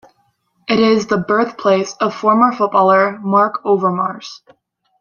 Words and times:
It 0.67 0.79
is 0.79 1.05
the 1.05 1.17
birthplace 1.17 1.93
of 2.01 2.15
former 2.15 2.51
footballer 2.51 3.19
Marc 3.19 3.63
Overmars. 3.63 4.41